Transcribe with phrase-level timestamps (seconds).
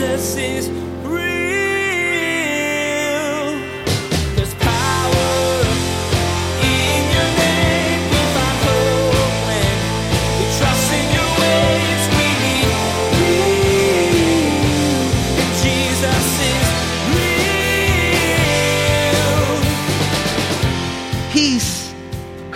[0.00, 0.80] Jesus is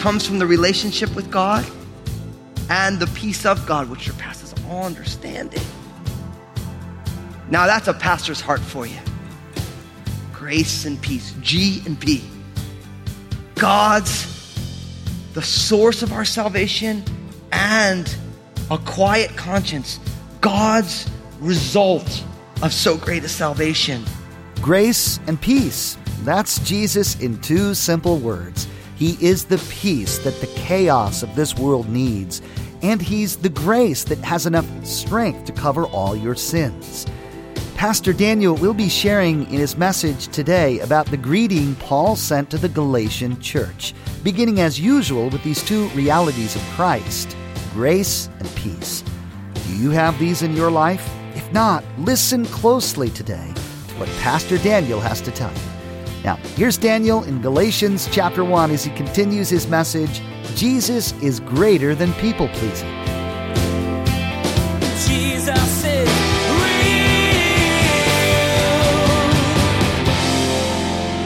[0.05, 1.65] comes from the relationship with God
[2.69, 5.63] and the peace of God, which surpasses all understanding.
[7.55, 8.99] Now, that's a pastor's heart for you.
[10.33, 12.25] Grace and peace, G and P.
[13.55, 14.27] God's
[15.35, 17.05] the source of our salvation
[17.53, 18.13] and
[18.73, 20.01] a quiet conscience,
[20.41, 22.25] God's result
[22.61, 24.05] of so great a salvation.
[24.61, 25.97] Grace and peace.
[26.25, 28.67] That's Jesus in two simple words.
[28.97, 32.43] He is the peace that the chaos of this world needs,
[32.83, 37.07] and He's the grace that has enough strength to cover all your sins.
[37.85, 42.57] Pastor Daniel will be sharing in his message today about the greeting Paul sent to
[42.57, 47.37] the Galatian church, beginning as usual with these two realities of Christ
[47.75, 49.05] grace and peace.
[49.67, 51.07] Do you have these in your life?
[51.35, 53.53] If not, listen closely today
[53.89, 56.23] to what Pastor Daniel has to tell you.
[56.25, 60.23] Now, here's Daniel in Galatians chapter 1 as he continues his message
[60.57, 63.04] Jesus is greater than people pleasing.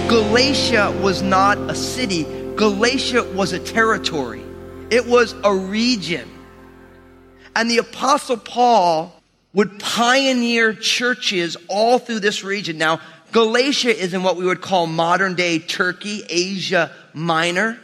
[0.09, 2.25] Galatia was not a city,
[2.57, 4.43] Galatia was a territory,
[4.89, 6.27] it was a region.
[7.55, 9.13] And the Apostle Paul
[9.53, 12.79] would pioneer churches all through this region.
[12.79, 17.79] Now, Galatia is in what we would call modern day Turkey, Asia Minor.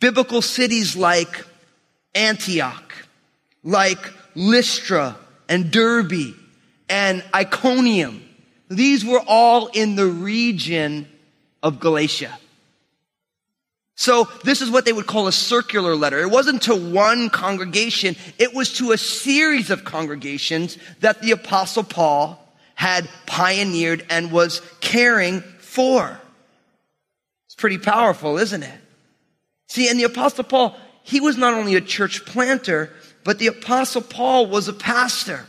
[0.00, 1.44] Biblical cities like
[2.14, 2.94] Antioch,
[3.62, 5.18] like Lystra
[5.50, 6.34] and Derbe
[6.88, 8.26] and Iconium.
[8.70, 11.08] These were all in the region
[11.62, 12.38] of Galatia.
[14.00, 16.20] So this is what they would call a circular letter.
[16.20, 18.16] It wasn't to one congregation.
[18.38, 22.38] It was to a series of congregations that the apostle Paul
[22.74, 26.18] had pioneered and was caring for.
[27.44, 28.80] It's pretty powerful, isn't it?
[29.68, 32.90] See, and the apostle Paul, he was not only a church planter,
[33.22, 35.44] but the apostle Paul was a pastor.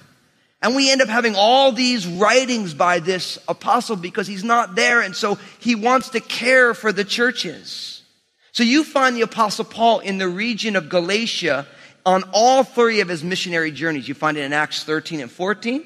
[0.62, 5.02] And we end up having all these writings by this apostle because he's not there.
[5.02, 8.04] And so he wants to care for the churches.
[8.52, 11.66] So you find the apostle Paul in the region of Galatia
[12.06, 14.08] on all three of his missionary journeys.
[14.08, 15.86] You find it in Acts 13 and 14.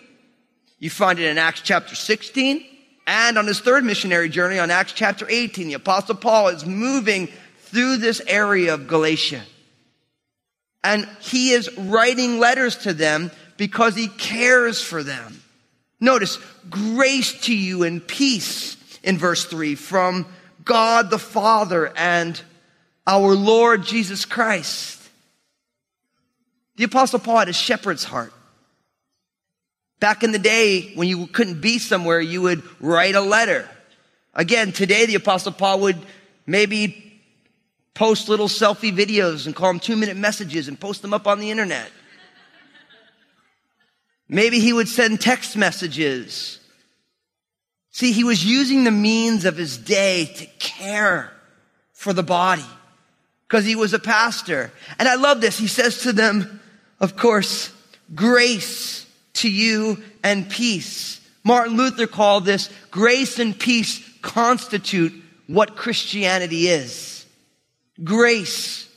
[0.79, 2.65] You find it in Acts chapter 16.
[3.07, 7.29] And on his third missionary journey on Acts chapter 18, the apostle Paul is moving
[7.59, 9.41] through this area of Galatia.
[10.83, 15.41] And he is writing letters to them because he cares for them.
[15.99, 16.39] Notice,
[16.69, 20.25] grace to you and peace in verse 3 from
[20.63, 22.39] God the Father and
[23.07, 25.01] our Lord Jesus Christ.
[26.75, 28.33] The Apostle Paul had a shepherd's heart.
[29.99, 33.69] Back in the day, when you couldn't be somewhere, you would write a letter.
[34.33, 35.97] Again, today the Apostle Paul would
[36.45, 37.21] maybe
[37.93, 41.39] post little selfie videos and call them two minute messages and post them up on
[41.39, 41.89] the internet.
[44.27, 46.59] Maybe he would send text messages.
[47.91, 51.31] See, he was using the means of his day to care
[51.93, 52.65] for the body
[53.47, 54.71] because he was a pastor.
[54.99, 55.57] And I love this.
[55.57, 56.59] He says to them,
[56.99, 57.71] of course,
[58.13, 59.05] grace
[59.35, 61.21] to you and peace.
[61.43, 65.13] Martin Luther called this grace and peace constitute
[65.47, 67.25] what Christianity is.
[68.03, 68.89] Grace,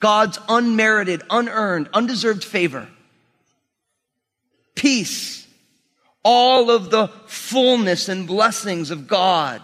[0.00, 2.88] God's unmerited, unearned, undeserved favor.
[4.78, 5.46] Peace,
[6.22, 9.60] all of the fullness and blessings of God.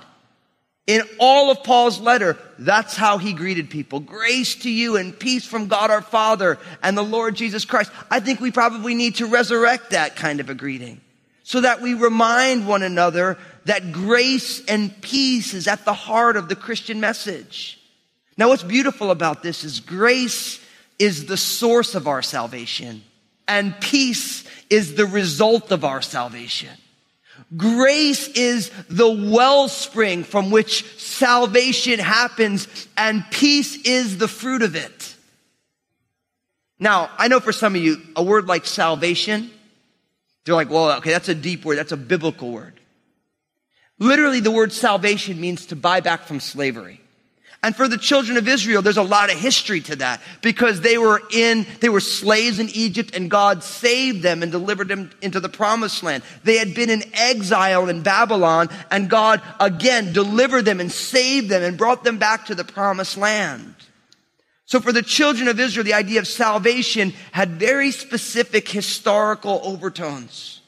[0.86, 4.00] In all of Paul's letter, that's how he greeted people.
[4.00, 7.90] Grace to you and peace from God our Father and the Lord Jesus Christ.
[8.10, 11.00] I think we probably need to resurrect that kind of a greeting
[11.42, 16.48] so that we remind one another that grace and peace is at the heart of
[16.48, 17.80] the Christian message.
[18.36, 20.60] Now, what's beautiful about this is grace
[20.98, 23.02] is the source of our salvation
[23.46, 26.70] and peace is the result of our salvation.
[27.56, 35.14] Grace is the wellspring from which salvation happens and peace is the fruit of it.
[36.78, 39.50] Now, I know for some of you, a word like salvation,
[40.44, 41.78] they're like, well, okay, that's a deep word.
[41.78, 42.78] That's a biblical word.
[43.98, 47.00] Literally, the word salvation means to buy back from slavery.
[47.64, 50.98] And for the children of Israel, there's a lot of history to that because they
[50.98, 55.40] were in, they were slaves in Egypt and God saved them and delivered them into
[55.40, 56.22] the promised land.
[56.42, 61.62] They had been in exile in Babylon and God again delivered them and saved them
[61.62, 63.74] and brought them back to the promised land.
[64.66, 70.60] So for the children of Israel, the idea of salvation had very specific historical overtones.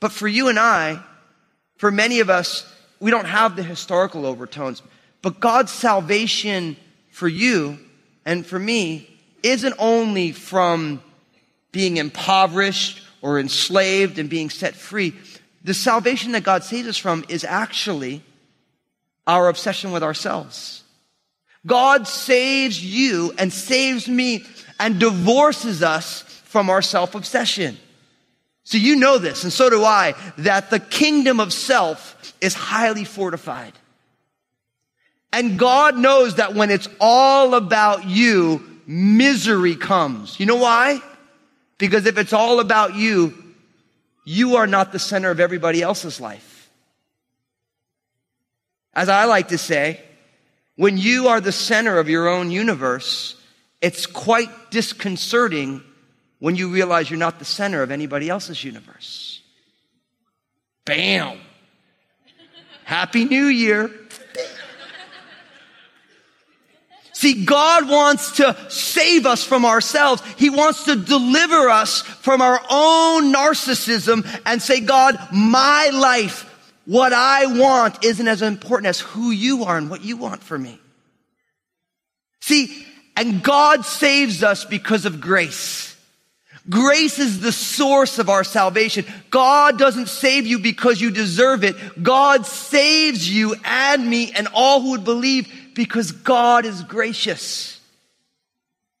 [0.00, 1.00] But for you and I,
[1.76, 2.68] for many of us,
[2.98, 4.82] we don't have the historical overtones.
[5.22, 6.76] But God's salvation
[7.10, 7.78] for you
[8.24, 9.08] and for me
[9.42, 11.02] isn't only from
[11.70, 15.14] being impoverished or enslaved and being set free.
[15.64, 18.22] The salvation that God saves us from is actually
[19.26, 20.82] our obsession with ourselves.
[21.64, 24.44] God saves you and saves me
[24.80, 27.78] and divorces us from our self obsession.
[28.64, 33.04] So you know this, and so do I, that the kingdom of self is highly
[33.04, 33.72] fortified.
[35.32, 40.38] And God knows that when it's all about you, misery comes.
[40.38, 41.00] You know why?
[41.78, 43.34] Because if it's all about you,
[44.24, 46.70] you are not the center of everybody else's life.
[48.94, 50.00] As I like to say,
[50.76, 53.36] when you are the center of your own universe,
[53.80, 55.82] it's quite disconcerting
[56.38, 59.40] when you realize you're not the center of anybody else's universe.
[60.84, 61.38] Bam!
[62.84, 63.90] Happy New Year.
[67.22, 70.20] See, God wants to save us from ourselves.
[70.38, 76.50] He wants to deliver us from our own narcissism and say, God, my life,
[76.84, 80.58] what I want isn't as important as who you are and what you want for
[80.58, 80.80] me.
[82.40, 82.84] See,
[83.16, 85.96] and God saves us because of grace.
[86.68, 89.04] Grace is the source of our salvation.
[89.30, 92.02] God doesn't save you because you deserve it.
[92.02, 97.80] God saves you and me and all who would believe because God is gracious.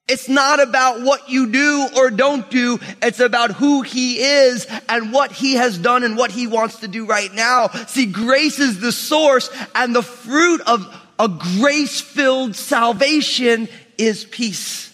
[0.08, 2.78] It's not about what you do or don't do.
[3.00, 6.88] It's about who he is and what he has done and what he wants to
[6.88, 7.68] do right now.
[7.68, 10.86] See, grace is the source and the fruit of
[11.18, 14.92] a grace filled salvation is peace.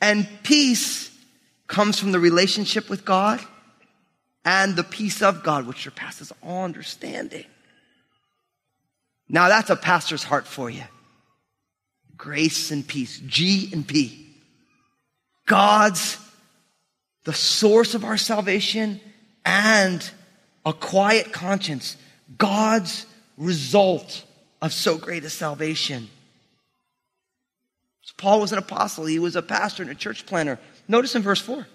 [0.00, 1.10] And peace
[1.66, 3.40] comes from the relationship with God
[4.44, 7.44] and the peace of God, which surpasses all understanding.
[9.28, 10.82] Now that's a pastor's heart for you.
[12.16, 13.20] Grace and peace.
[13.26, 14.28] G and P.
[15.46, 16.18] God's
[17.24, 19.00] the source of our salvation
[19.44, 20.08] and
[20.64, 21.96] a quiet conscience.
[22.36, 23.06] God's
[23.36, 24.24] result
[24.62, 26.08] of so great a salvation.
[28.02, 29.06] So Paul was an apostle.
[29.06, 30.58] He was a pastor and a church planter.
[30.86, 31.66] Notice in verse 4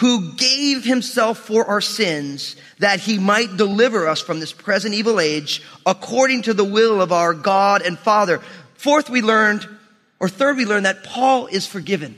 [0.00, 5.20] who gave himself for our sins that he might deliver us from this present evil
[5.20, 8.38] age according to the will of our God and Father.
[8.72, 9.68] Fourth, we learned,
[10.18, 12.16] or third, we learned that Paul is forgiven.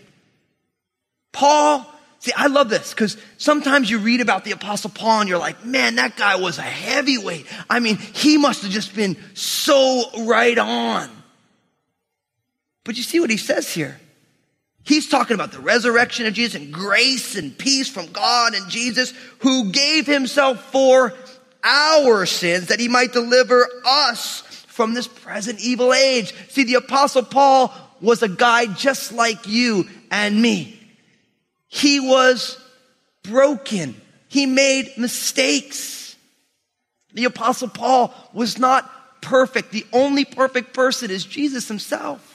[1.33, 1.85] Paul,
[2.21, 5.65] see, I love this because sometimes you read about the apostle Paul and you're like,
[5.65, 7.47] man, that guy was a heavyweight.
[7.69, 11.11] I mean, he must have just been so right on.
[12.85, 13.99] But you see what he says here.
[14.85, 19.15] He's talking about the resurrection of Jesus and grace and peace from God and Jesus
[19.41, 21.15] who gave himself for
[21.63, 26.35] our sins that he might deliver us from this present evil age.
[26.49, 30.79] See, the apostle Paul was a guy just like you and me.
[31.69, 32.59] He was
[33.23, 33.95] broken.
[34.29, 36.17] He made mistakes.
[37.15, 39.71] The apostle Paul was not perfect.
[39.71, 42.32] The only perfect person is Jesus himself.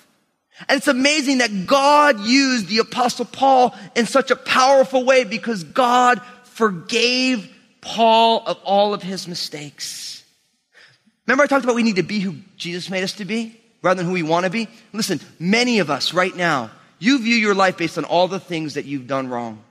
[0.67, 5.63] And it's amazing that God used the apostle Paul in such a powerful way because
[5.63, 7.49] God forgave
[7.81, 10.23] Paul of all of his mistakes.
[11.27, 13.97] Remember I talked about we need to be who Jesus made us to be rather
[13.97, 14.67] than who we want to be?
[14.93, 18.73] Listen, many of us right now, you view your life based on all the things
[18.73, 19.63] that you've done wrong.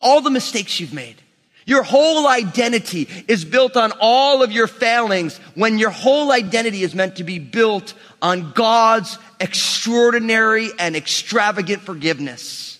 [0.00, 1.16] All the mistakes you've made.
[1.64, 6.94] Your whole identity is built on all of your failings when your whole identity is
[6.94, 12.78] meant to be built on God's extraordinary and extravagant forgiveness.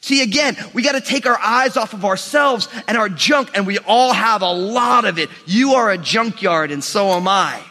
[0.00, 3.66] See, again, we got to take our eyes off of ourselves and our junk, and
[3.66, 5.30] we all have a lot of it.
[5.46, 7.62] You are a junkyard, and so am I.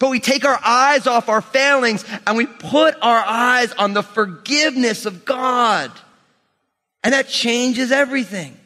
[0.00, 4.02] But we take our eyes off our failings and we put our eyes on the
[4.02, 5.92] forgiveness of God.
[7.04, 8.56] And that changes everything.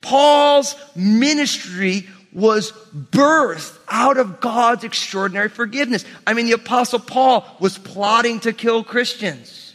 [0.00, 6.04] Paul's ministry was birthed out of God's extraordinary forgiveness.
[6.26, 9.74] I mean, the apostle Paul was plotting to kill Christians.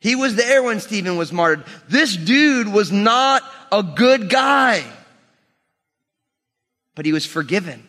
[0.00, 1.64] He was there when Stephen was martyred.
[1.88, 4.84] This dude was not a good guy.
[6.94, 7.86] but he was forgiven.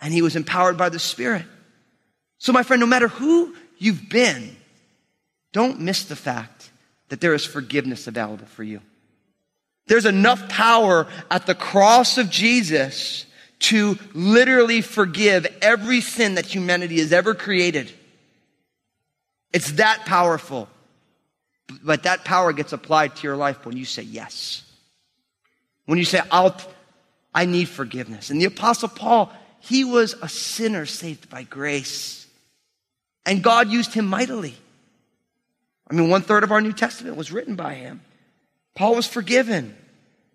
[0.00, 1.44] And he was empowered by the Spirit.
[2.38, 4.56] So, my friend, no matter who you've been,
[5.52, 6.70] don't miss the fact
[7.08, 8.80] that there is forgiveness available for you.
[9.86, 13.26] There's enough power at the cross of Jesus
[13.60, 17.92] to literally forgive every sin that humanity has ever created.
[19.52, 20.68] It's that powerful.
[21.82, 24.62] But that power gets applied to your life when you say yes.
[25.86, 26.56] When you say, I'll,
[27.34, 28.30] I need forgiveness.
[28.30, 32.26] And the apostle Paul, he was a sinner saved by grace.
[33.24, 34.54] And God used him mightily.
[35.88, 38.00] I mean, one third of our New Testament was written by him.
[38.74, 39.76] Paul was forgiven.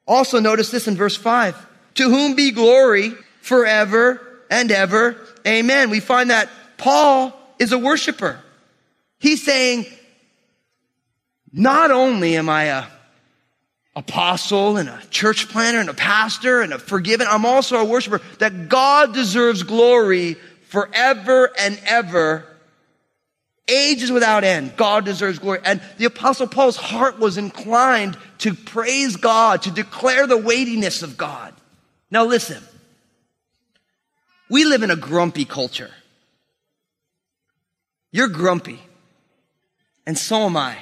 [0.05, 1.55] Also notice this in verse five.
[1.95, 5.17] To whom be glory forever and ever.
[5.45, 5.89] Amen.
[5.89, 8.39] We find that Paul is a worshiper.
[9.19, 9.85] He's saying,
[11.51, 12.83] not only am I a
[13.95, 18.21] apostle and a church planter and a pastor and a forgiven, I'm also a worshiper,
[18.37, 20.35] that God deserves glory
[20.67, 22.45] forever and ever.
[23.67, 24.77] Ages without end.
[24.77, 25.59] God deserves glory.
[25.65, 31.17] And the apostle Paul's heart was inclined to praise God, to declare the weightiness of
[31.17, 31.53] God.
[32.09, 32.63] Now listen.
[34.49, 35.91] We live in a grumpy culture.
[38.11, 38.79] You're grumpy.
[40.05, 40.77] And so am I.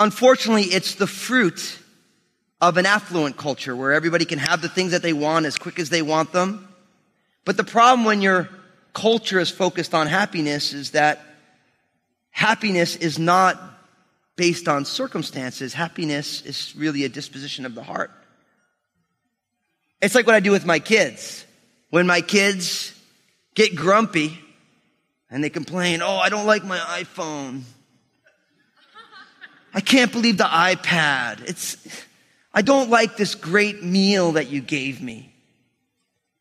[0.00, 1.78] Unfortunately, it's the fruit
[2.60, 5.78] of an affluent culture where everybody can have the things that they want as quick
[5.78, 6.68] as they want them.
[7.44, 8.48] But the problem when your
[8.94, 11.20] culture is focused on happiness is that
[12.32, 13.60] happiness is not
[14.36, 15.72] based on circumstances.
[15.72, 18.10] Happiness is really a disposition of the heart.
[20.00, 21.46] It's like what I do with my kids.
[21.90, 22.92] When my kids
[23.54, 24.38] get grumpy
[25.30, 27.62] and they complain, oh, I don't like my iPhone.
[29.74, 31.48] I can't believe the iPad.
[31.48, 31.76] It's,
[32.52, 35.32] I don't like this great meal that you gave me.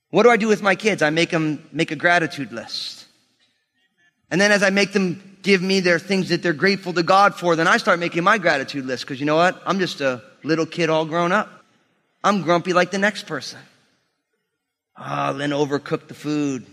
[0.09, 1.01] What do I do with my kids?
[1.01, 3.05] I make them make a gratitude list.
[4.29, 7.35] And then as I make them give me their things that they're grateful to God
[7.35, 9.05] for, then I start making my gratitude list.
[9.07, 9.61] Cause you know what?
[9.65, 11.49] I'm just a little kid all grown up.
[12.23, 13.59] I'm grumpy like the next person.
[14.95, 16.65] Ah, oh, Lynn overcooked the food.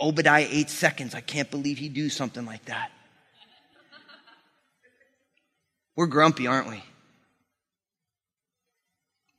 [0.00, 1.14] Obadiah ate seconds.
[1.14, 2.92] I can't believe he'd do something like that.
[5.96, 6.82] We're grumpy, aren't we?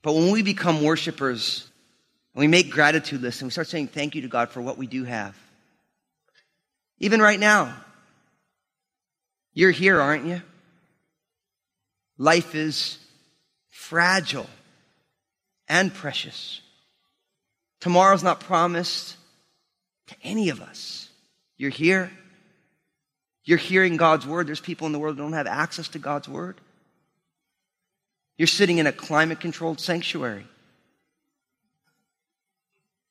[0.01, 1.69] But when we become worshipers,
[2.33, 4.77] and we make gratitude lists and we start saying thank you to God for what
[4.77, 5.35] we do have.
[6.99, 7.73] Even right now,
[9.53, 10.41] you're here, aren't you?
[12.17, 12.97] Life is
[13.69, 14.49] fragile
[15.67, 16.61] and precious.
[17.79, 19.15] Tomorrow's not promised
[20.07, 21.09] to any of us.
[21.57, 22.11] You're here.
[23.45, 24.47] You're hearing God's word.
[24.47, 26.59] There's people in the world that don't have access to God's word.
[28.37, 30.45] You're sitting in a climate controlled sanctuary.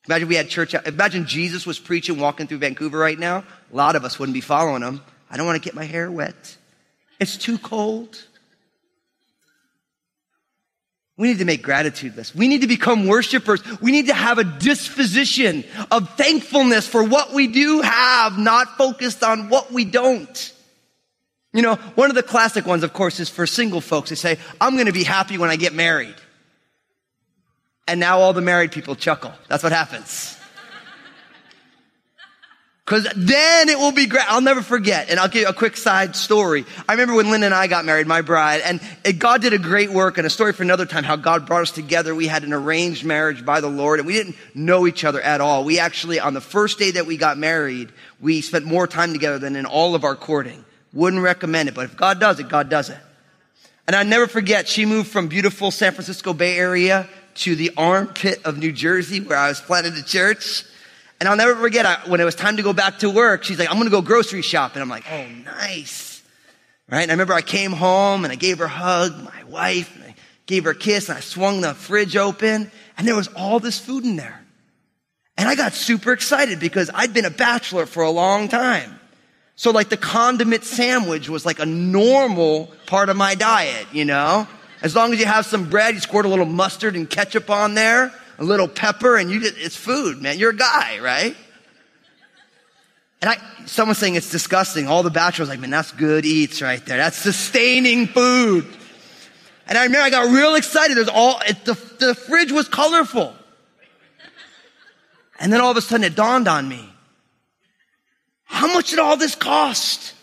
[0.09, 0.75] Imagine we had church.
[0.87, 3.45] Imagine Jesus was preaching, walking through Vancouver right now.
[3.73, 5.03] A lot of us wouldn't be following him.
[5.31, 6.57] I don't want to get my hair wet.
[7.21, 8.25] It's too cold.
[11.19, 12.35] We need to make gratitude lists.
[12.35, 13.61] We need to become worshipers.
[13.81, 19.23] We need to have a disposition of thankfulness for what we do have, not focused
[19.23, 20.55] on what we don't.
[21.53, 24.11] You know, one of the classic ones, of course, is for single folks.
[24.11, 26.15] They say, I'm going to be happy when I get married.
[27.89, 29.33] And now all the married people chuckle.
[29.49, 30.39] That's what happens.
[32.85, 34.25] Cause then it will be great.
[34.31, 35.11] I'll never forget.
[35.11, 36.65] And I'll give you a quick side story.
[36.89, 39.59] I remember when Lynn and I got married, my bride, and it, God did a
[39.59, 42.15] great work and a story for another time, how God brought us together.
[42.15, 45.43] We had an arranged marriage by the Lord and we didn't know each other at
[45.43, 45.65] all.
[45.65, 49.39] We actually, on the first day that we got married, we spent more time together
[49.39, 50.65] than in all of our courting.
[50.95, 52.99] Wouldn't recommend it, but if God does it, God does it.
[53.87, 58.45] And I never forget, she moved from beautiful San Francisco Bay Area to the armpit
[58.45, 60.65] of New Jersey where I was planted a church.
[61.21, 63.59] And I'll never forget I, when it was time to go back to work, she's
[63.59, 64.83] like, I'm going to go grocery shopping.
[64.83, 66.23] I'm like, oh, nice.
[66.89, 67.03] Right?
[67.03, 70.05] And I remember I came home and I gave her a hug, my wife, and
[70.05, 70.15] I
[70.47, 73.79] gave her a kiss and I swung the fridge open and there was all this
[73.79, 74.45] food in there.
[75.37, 78.99] And I got super excited because I'd been a bachelor for a long time.
[79.55, 84.47] So like the condiment sandwich was like a normal part of my diet, you know?
[84.83, 87.75] As long as you have some bread, you squirt a little mustard and ketchup on
[87.75, 90.39] there a little pepper and you just, it's food, man.
[90.39, 91.37] You're a guy, right?
[93.21, 94.87] And I, someone's saying it's disgusting.
[94.87, 96.99] All the bachelors like, man, that's good eats right there.
[96.99, 98.65] That's sustaining food.
[99.67, 100.97] And I remember I got real excited.
[100.97, 103.35] There's all, it, the, the fridge was colorful.
[105.41, 106.89] And then all of a sudden it dawned on me.
[108.45, 110.15] How much did all this cost?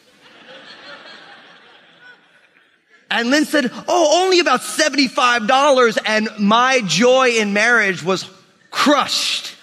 [3.10, 5.98] And Lynn said, Oh, only about $75.
[6.06, 8.30] And my joy in marriage was
[8.72, 9.56] crushed.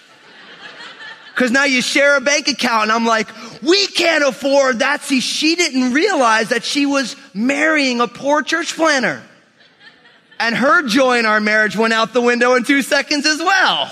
[1.35, 3.27] Cause now you share a bank account and I'm like,
[3.61, 5.01] we can't afford that.
[5.01, 9.21] See, she didn't realize that she was marrying a poor church planter.
[10.39, 13.91] And her joy in our marriage went out the window in two seconds as well.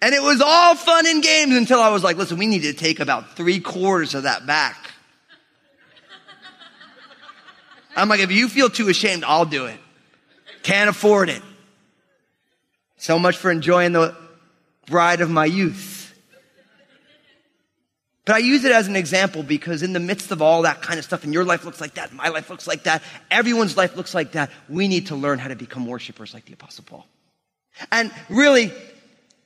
[0.00, 2.74] And it was all fun and games until I was like, listen, we need to
[2.74, 4.85] take about three quarters of that back.
[7.96, 9.78] I'm like, if you feel too ashamed, I'll do it.
[10.62, 11.42] Can't afford it.
[12.98, 14.14] So much for enjoying the
[14.86, 16.14] bride of my youth.
[18.24, 20.98] But I use it as an example because in the midst of all that kind
[20.98, 23.96] of stuff, and your life looks like that, my life looks like that, everyone's life
[23.96, 27.06] looks like that, we need to learn how to become worshipers like the Apostle Paul.
[27.92, 28.72] And really,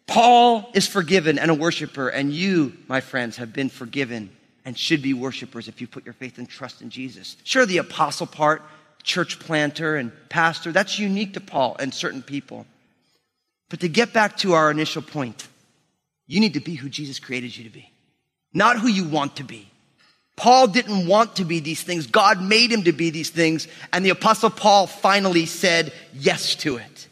[0.06, 4.30] Paul is forgiven and a worshiper, and you, my friends, have been forgiven
[4.64, 7.36] and should be worshipers if you put your faith and trust in Jesus.
[7.44, 8.62] Sure, the apostle part,
[9.02, 12.66] church planter and pastor, that's unique to Paul and certain people.
[13.68, 15.48] But to get back to our initial point,
[16.26, 17.90] you need to be who Jesus created you to be
[18.52, 19.66] not who you want to be.
[20.36, 22.06] Paul didn't want to be these things.
[22.06, 23.68] God made him to be these things.
[23.92, 27.08] And the apostle Paul finally said yes to it.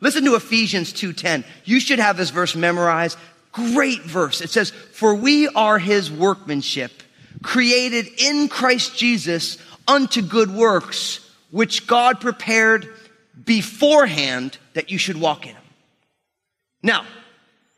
[0.00, 1.44] Listen to Ephesians 2.10.
[1.64, 3.18] You should have this verse memorized.
[3.52, 4.40] Great verse.
[4.40, 7.02] It says, for we are his workmanship,
[7.42, 12.88] created in Christ Jesus unto good works, which God prepared
[13.44, 15.62] beforehand that you should walk in them.
[16.82, 17.04] Now,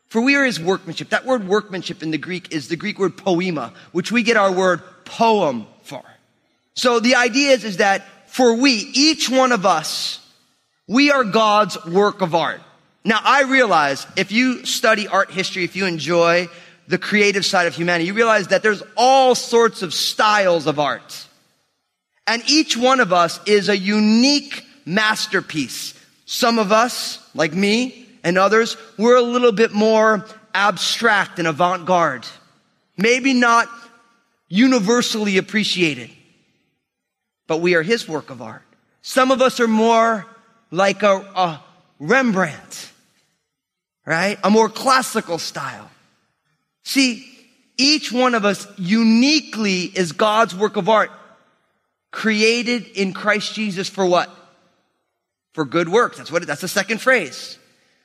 [0.09, 1.09] for we are his workmanship.
[1.09, 4.51] That word workmanship in the Greek is the Greek word poema, which we get our
[4.51, 6.03] word poem for.
[6.75, 10.19] So the idea is, is that for we, each one of us,
[10.87, 12.61] we are God's work of art.
[13.05, 16.47] Now I realize if you study art history, if you enjoy
[16.87, 21.27] the creative side of humanity, you realize that there's all sorts of styles of art.
[22.25, 25.93] And each one of us is a unique masterpiece.
[26.25, 32.25] Some of us, like me, and others, we're a little bit more abstract and avant-garde.
[32.97, 33.67] Maybe not
[34.47, 36.09] universally appreciated,
[37.47, 38.63] but we are his work of art.
[39.01, 40.25] Some of us are more
[40.71, 41.63] like a, a
[41.99, 42.91] Rembrandt,
[44.05, 44.37] right?
[44.43, 45.89] A more classical style.
[46.83, 47.29] See,
[47.77, 51.11] each one of us uniquely is God's work of art,
[52.11, 54.29] created in Christ Jesus for what?
[55.53, 56.17] For good works.
[56.17, 57.57] That's what, that's the second phrase.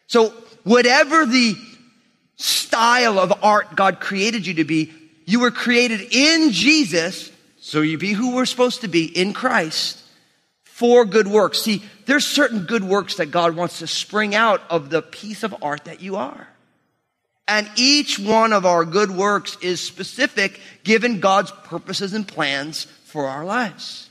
[0.07, 0.31] So
[0.65, 1.55] whatever the
[2.37, 4.93] style of art God created you to be,
[5.27, 10.03] you were created in Jesus, so you be who we're supposed to be in Christ
[10.65, 11.61] for good works.
[11.61, 15.55] See, there's certain good works that God wants to spring out of the piece of
[15.61, 16.49] art that you are.
[17.47, 23.27] And each one of our good works is specific given God's purposes and plans for
[23.27, 24.09] our lives.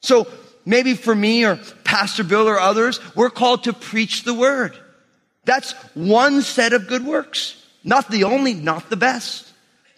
[0.00, 0.26] So
[0.66, 4.76] maybe for me or Pastor Bill or others, we're called to preach the word.
[5.44, 7.64] That's one set of good works.
[7.84, 9.48] Not the only, not the best.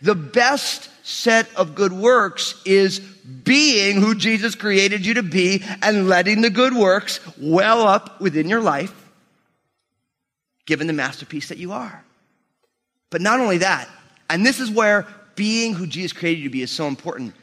[0.03, 6.09] The best set of good works is being who Jesus created you to be and
[6.09, 8.93] letting the good works well up within your life,
[10.65, 12.03] given the masterpiece that you are.
[13.11, 13.87] But not only that,
[14.31, 17.35] and this is where being who Jesus created you to be is so important.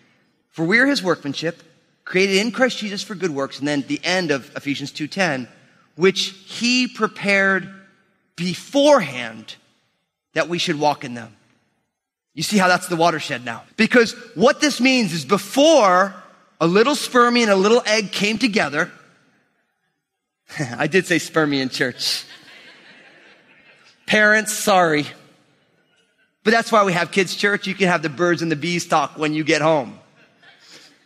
[0.49, 1.61] For we are his workmanship,
[2.03, 5.47] created in Christ Jesus for good works, and then the end of Ephesians 2:10,
[5.95, 7.71] which he prepared
[8.35, 9.55] beforehand
[10.33, 11.35] that we should walk in them.
[12.33, 13.63] You see how that's the watershed now?
[13.75, 16.15] Because what this means is before
[16.61, 18.91] a little sperm and a little egg came together,
[20.59, 22.23] I did say spermie in church.
[24.05, 25.05] Parents, sorry.
[26.43, 27.67] But that's why we have kids' church.
[27.67, 29.99] You can have the birds and the bees talk when you get home.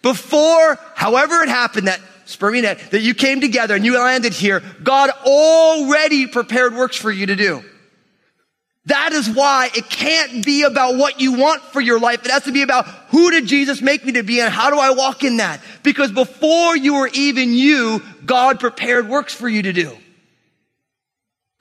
[0.01, 5.09] Before, however it happened, that Spermina, that you came together and you landed here, God
[5.25, 7.63] already prepared works for you to do.
[8.87, 12.23] That is why it can't be about what you want for your life.
[12.23, 14.77] It has to be about who did Jesus make me to be and how do
[14.77, 15.59] I walk in that?
[15.81, 19.97] Because before you were even you, God prepared works for you to do.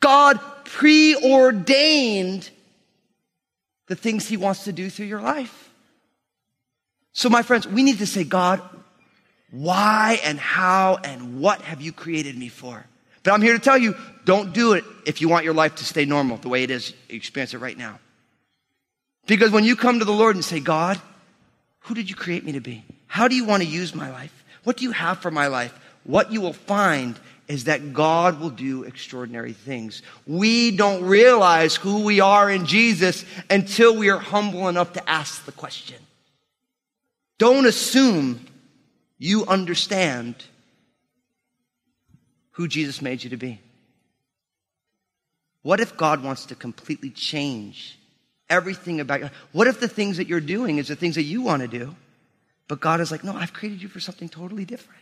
[0.01, 2.51] God preordained
[3.87, 5.71] the things he wants to do through your life.
[7.15, 8.61] So my friends, we need to say, God,
[9.51, 12.85] why and how and what have you created me for?
[13.23, 15.85] But I'm here to tell you, don't do it if you want your life to
[15.85, 16.93] stay normal the way it is.
[17.09, 17.99] You experience it right now.
[19.27, 21.01] Because when you come to the Lord and say, God,
[21.81, 22.85] who did you create me to be?
[23.07, 24.45] How do you want to use my life?
[24.65, 25.73] What do you have for my life?
[26.05, 30.03] What you will find is that God will do extraordinary things.
[30.27, 35.45] We don't realize who we are in Jesus until we are humble enough to ask
[35.45, 35.99] the question.
[37.39, 38.47] Don't assume
[39.19, 40.35] you understand
[42.53, 43.61] who Jesus made you to be?
[45.65, 47.99] What if God wants to completely change
[48.51, 49.31] everything about you?
[49.53, 51.97] What if the things that you're doing is the things that you want to do?
[52.69, 55.01] But God is like, no, I've created you for something totally different.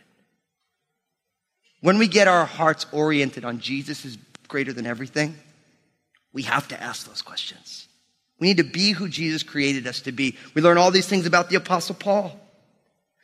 [1.81, 5.35] When we get our hearts oriented on Jesus is greater than everything,
[6.31, 7.89] we have to ask those questions.
[8.39, 10.37] We need to be who Jesus created us to be.
[10.53, 12.39] We learn all these things about the apostle Paul.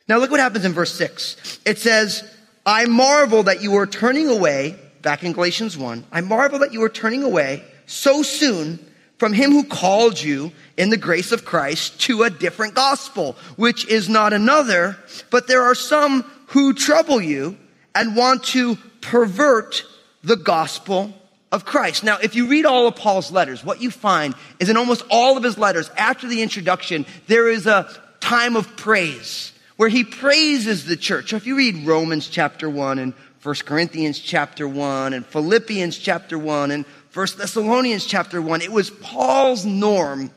[0.06, 1.58] Now look what happens in verse six.
[1.64, 2.22] It says,
[2.66, 6.82] I marvel that you are turning away, back in Galatians 1, I marvel that you
[6.82, 8.78] are turning away so soon
[9.18, 13.86] from him who called you in the grace of Christ to a different gospel, which
[13.86, 14.96] is not another,
[15.30, 17.56] but there are some who trouble you
[17.94, 19.84] and want to pervert
[20.22, 21.12] the gospel
[21.52, 22.04] of Christ.
[22.04, 25.36] Now, if you read all of Paul's letters, what you find is in almost all
[25.36, 30.84] of his letters, after the introduction, there is a time of praise where he praises
[30.84, 31.30] the church.
[31.30, 36.38] So if you read Romans chapter 1 and 1 Corinthians chapter 1 and Philippians chapter
[36.38, 40.30] 1 and 1 Thessalonians chapter 1, it was Paul's norm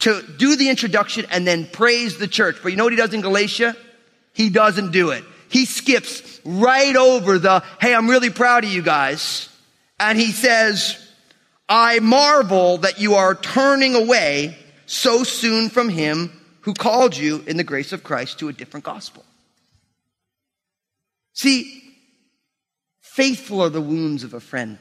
[0.00, 2.58] to do the introduction and then praise the church.
[2.62, 3.76] But you know what he does in Galatia?
[4.32, 5.24] He doesn't do it.
[5.50, 9.48] He skips right over the, hey, I'm really proud of you guys.
[9.98, 10.96] And he says,
[11.68, 17.56] I marvel that you are turning away so soon from him who called you in
[17.56, 19.24] the grace of Christ to a different gospel.
[21.32, 21.87] See,
[23.18, 24.78] faithful are the wounds of a friend.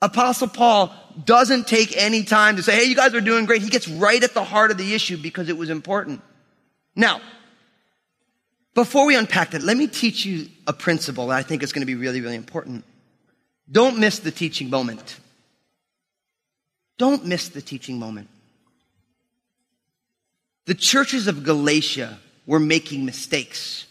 [0.00, 0.90] Apostle Paul
[1.26, 3.60] doesn't take any time to say, hey, you guys are doing great.
[3.60, 6.22] He gets right at the heart of the issue because it was important.
[6.96, 7.20] Now,
[8.74, 11.82] before we unpack that, let me teach you a principle that I think is going
[11.82, 12.86] to be really, really important.
[13.70, 15.18] Don't miss the teaching moment.
[16.96, 18.28] Don't miss the teaching moment.
[20.64, 23.84] The churches of Galatia were making mistakes.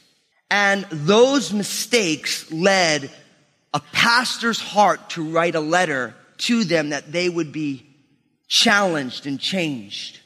[0.51, 3.12] And those mistakes led
[3.73, 7.85] a pastor's heart to write a letter to them that they would be
[8.47, 10.19] challenged and changed.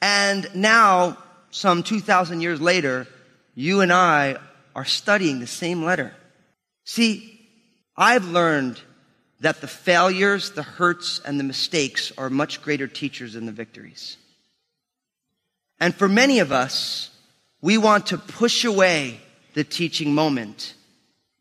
[0.00, 1.18] And now,
[1.50, 3.06] some 2,000 years later,
[3.54, 4.36] you and I
[4.74, 6.14] are studying the same letter.
[6.84, 7.38] See,
[7.96, 8.80] I've learned
[9.40, 14.16] that the failures, the hurts, and the mistakes are much greater teachers than the victories.
[15.78, 17.10] And for many of us,
[17.60, 19.20] we want to push away
[19.54, 20.74] the teaching moment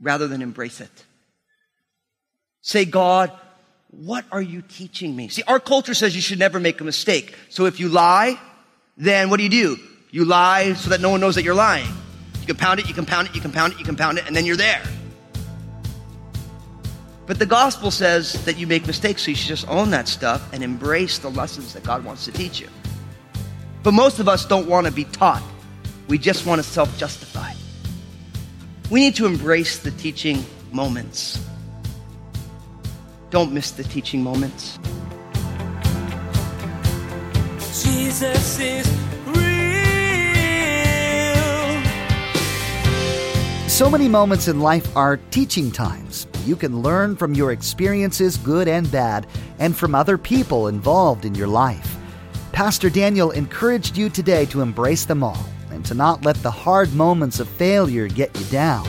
[0.02, 1.06] rather than embrace it.
[2.62, 3.32] Say, God,
[3.92, 5.30] what are you teaching me?
[5.30, 7.36] See, our culture says you should never make a mistake.
[7.50, 8.40] So if you lie,
[8.98, 9.78] then what do you do?
[10.12, 11.88] You lie so that no one knows that you're lying.
[12.42, 14.58] You compound it, you compound it, you compound it, you compound it, and then you're
[14.58, 14.82] there.
[17.26, 20.52] But the gospel says that you make mistakes, so you should just own that stuff
[20.52, 22.68] and embrace the lessons that God wants to teach you.
[23.84, 25.44] But most of us don't want to be taught.
[26.08, 27.49] We just want to self justify.
[28.90, 31.40] We need to embrace the teaching moments.
[33.30, 34.80] Don't miss the teaching moments.
[37.84, 38.88] Jesus is
[39.28, 39.46] real.
[43.68, 46.26] So many moments in life are teaching times.
[46.48, 49.28] You can learn from your experiences, good and bad,
[49.60, 51.96] and from other people involved in your life.
[52.54, 55.46] Pastor Daniel encouraged you today to embrace them all
[55.80, 58.86] and to not let the hard moments of failure get you down.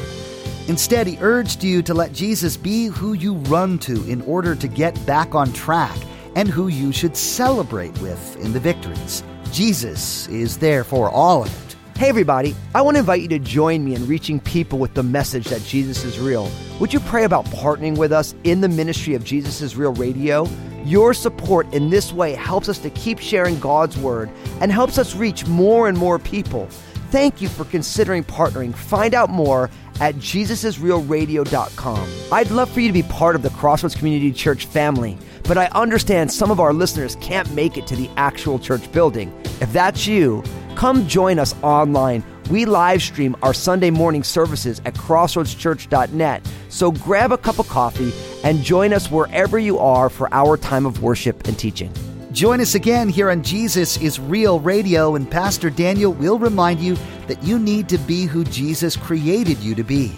[0.66, 4.66] Instead, he urged you to let Jesus be who you run to in order to
[4.66, 5.96] get back on track
[6.34, 9.22] and who you should celebrate with in the victories.
[9.52, 11.76] Jesus is there for all of it.
[11.96, 15.04] Hey, everybody, I want to invite you to join me in reaching people with the
[15.04, 16.50] message that Jesus is real.
[16.80, 20.44] Would you pray about partnering with us in the ministry of Jesus is Real Radio?
[20.84, 25.14] Your support in this way helps us to keep sharing God's Word and helps us
[25.14, 26.66] reach more and more people.
[27.10, 28.74] Thank you for considering partnering.
[28.74, 29.68] Find out more
[30.00, 32.08] at jesusisrealradio.com.
[32.32, 35.66] I'd love for you to be part of the Crossroads Community Church family, but I
[35.66, 39.32] understand some of our listeners can't make it to the actual church building.
[39.60, 40.42] If that's you,
[40.76, 42.24] come join us online.
[42.50, 46.42] We live stream our Sunday morning services at crossroadschurch.net.
[46.68, 50.84] So grab a cup of coffee and join us wherever you are for our time
[50.84, 51.92] of worship and teaching.
[52.32, 56.96] Join us again here on Jesus is Real Radio, and Pastor Daniel will remind you
[57.28, 60.12] that you need to be who Jesus created you to be.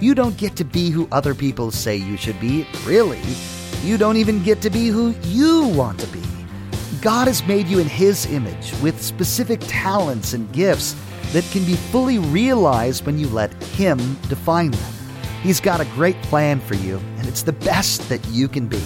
[0.00, 3.22] You don't get to be who other people say you should be, really.
[3.84, 6.22] You don't even get to be who you want to be.
[7.00, 10.96] God has made you in His image with specific talents and gifts
[11.32, 14.92] that can be fully realized when you let Him define them.
[15.42, 18.82] He's got a great plan for you, and it's the best that you can be.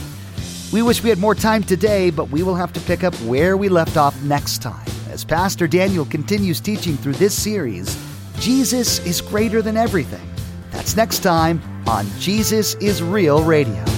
[0.73, 3.57] We wish we had more time today, but we will have to pick up where
[3.57, 7.97] we left off next time as Pastor Daniel continues teaching through this series
[8.41, 10.29] Jesus is greater than everything.
[10.71, 13.92] That's next time on Jesus is Real Radio.